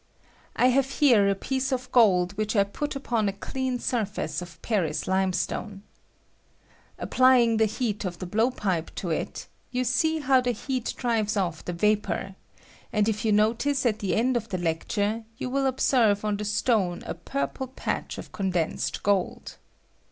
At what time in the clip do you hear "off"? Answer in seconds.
11.37-11.63